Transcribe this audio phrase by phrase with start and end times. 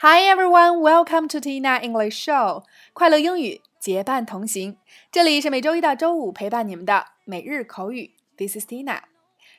[0.00, 2.64] Hi everyone, welcome to Tina English Show。
[2.92, 4.76] 快乐英语结伴同行，
[5.10, 8.12] 这里是每周一到周五陪伴你们的每日口语。
[8.36, 9.00] This is Tina。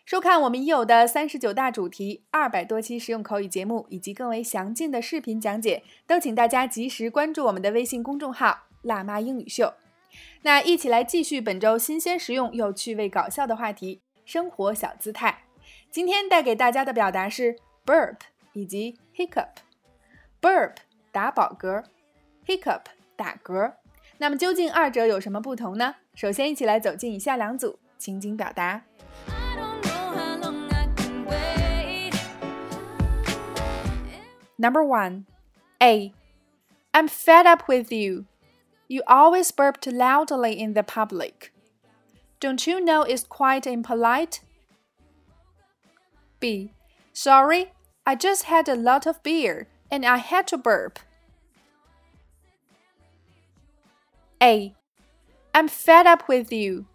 [0.06, 9.74] 收看我们已有的三十九大主题、二百多期实用口语节目以及更为详尽的视频讲解，都请大家及时关注我们的微信公众号“辣妈英语秀”。
[10.42, 15.44] 那一起来继续本周新鲜、实用又趣味、搞笑的话题——生活小姿态。
[15.92, 18.18] 今天带给大家的表达是 burp
[18.54, 19.50] 以及 hiccup。
[20.42, 20.76] burp
[21.12, 21.84] 打饱嗝
[22.46, 22.82] ，hiccup
[23.16, 23.74] 打嗝。
[24.18, 25.96] 那么究竟二者有什么不同呢？
[26.16, 28.84] 首先，一起来走进以下两组情景表达。
[34.58, 35.24] Number one,
[35.80, 36.14] A.
[36.92, 38.26] I'm fed up with you.
[38.92, 41.54] You always burp too loudly in the public.
[42.40, 44.42] Don't you know it's quite impolite?
[46.40, 46.74] B.
[47.14, 47.72] Sorry,
[48.08, 50.98] I just had a lot of beer and I had to burp.
[54.42, 54.74] A.
[55.54, 56.88] I'm fed up with you.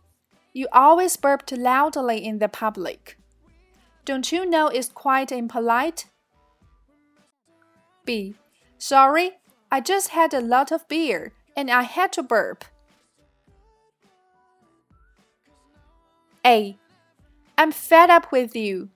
[0.52, 3.18] You always burp too loudly in the public.
[4.04, 6.06] Don't you know it's quite impolite?
[8.04, 8.34] B.
[8.78, 9.32] Sorry,
[9.70, 12.65] I just had a lot of beer and I had to burp.
[16.45, 16.77] A.
[17.57, 18.89] I'm fed up with you.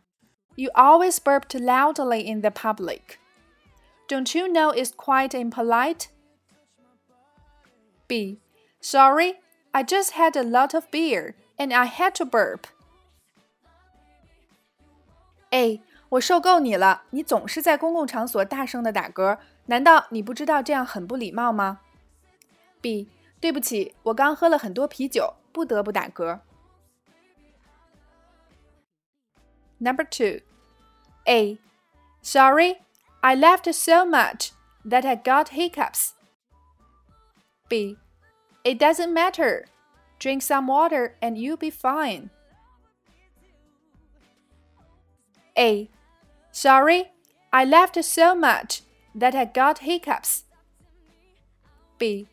[0.56, 3.20] You always burp too loudly in the public.
[4.08, 6.10] Don't you know it's quite impolite?
[8.08, 8.40] B.
[8.80, 9.40] Sorry,
[9.74, 12.68] I just had a lot of beer and I had to burp.
[15.52, 15.82] A.
[16.10, 21.80] 我受够你了，你总是在公共场所大声的打嗝，难道你不知道这样很不礼貌吗
[22.82, 23.10] ？B.
[23.40, 26.40] 对不起，我刚喝了很多啤酒，不得不打嗝。
[29.80, 30.42] Number two.
[31.26, 31.58] A.
[32.22, 32.82] Sorry,
[33.22, 34.52] I laughed so much
[34.86, 36.12] that I got hiccups.
[37.68, 37.98] B.
[38.64, 39.66] It doesn't matter.
[40.20, 42.30] Drink some water and you'll be fine.
[45.58, 45.90] A.
[46.52, 47.12] Sorry,
[47.52, 48.84] I laughed so much
[49.14, 50.44] that I got hiccups.
[51.98, 52.28] B.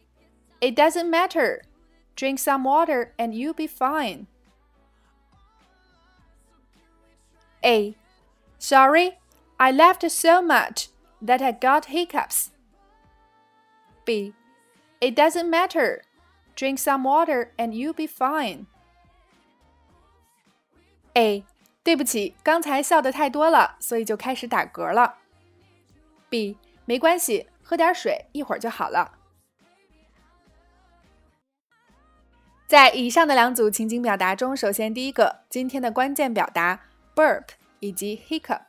[0.61, 1.63] It doesn't matter.
[2.17, 4.27] Drink some water and you'll be fine.
[7.65, 7.95] A.
[8.59, 9.19] Sorry,
[9.59, 10.89] I laughed so much
[11.23, 12.51] that I got hiccups.
[14.05, 14.35] B.
[15.01, 16.03] It doesn't matter.
[16.57, 18.67] Drink some water and you'll be fine.
[21.15, 21.45] A.
[21.83, 25.17] 对不起，刚才笑得太多了，所以就开始打嗝了。
[26.29, 26.59] B.
[26.85, 29.19] 没关系，喝点水，一会儿就好了。
[32.68, 37.44] 在以上的两组情景表达中，首先第一个，今天的关键表达 burp
[37.80, 38.62] 以及 hiccup。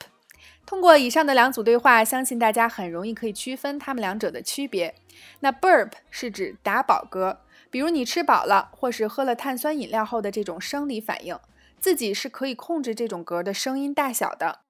[0.66, 4.94] 通过以上的两组对话，相信大家很容易可以区分它们两者的区别。
[5.40, 7.38] 那 burp 是指打饱嗝，
[7.70, 11.38] 比如你吃饱了或是喝了碳酸饮料后的这种生理反应，
[11.80, 14.60] 自己是可以控制这种嗝的声音大小的。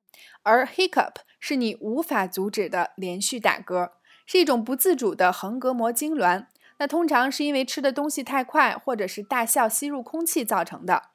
[0.44, 3.90] 而 hiccup 是你无法阻止的连续打嗝，
[4.24, 6.46] 是一种不自主的横膈膜痉挛。
[6.78, 11.10] 那通常是因为吃的东西太快，或者是大笑吸入空气造成的。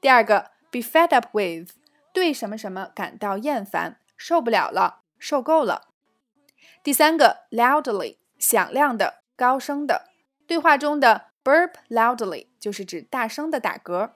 [0.00, 1.70] 第二个，be fed up with。
[2.12, 5.88] 对什么什么感到厌烦，受不了了，受够了。
[6.82, 10.10] 第三个，loudly，响亮的，高声的。
[10.46, 14.10] 对话中的 burp loudly 就是指大声的打嗝。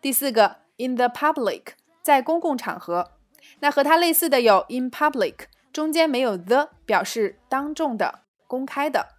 [0.00, 1.68] 第四个，in the public，
[2.02, 3.12] 在公共场合。
[3.60, 9.17] 那和它类似的有 in public，中间没有 the，表示当众的、公开的。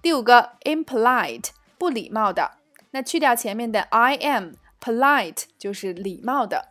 [0.00, 2.52] 第五个，impolite，不礼貌的。
[2.92, 6.68] 那去掉前面的 I am，polite 就是礼貌的。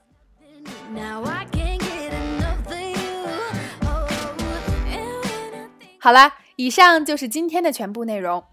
[5.99, 8.45] 好啦，以上就是今天的全部内容。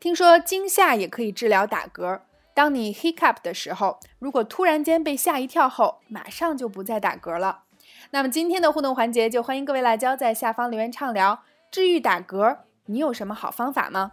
[0.00, 2.20] 听说惊吓也可以治疗打嗝。
[2.54, 7.64] 当你 hiccup 的时候，如果突然间被吓一跳后，马上就不再打嗝了。
[8.10, 11.42] 那么今天的互动环节就欢迎各位辣椒在下方留言畅聊。
[11.70, 14.12] 治愈打嗝，你有什么好方法吗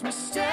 [0.00, 0.49] Christmas